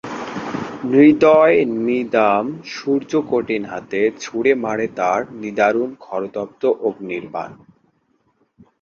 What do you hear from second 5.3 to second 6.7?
নিদারুন খড়তপ্ত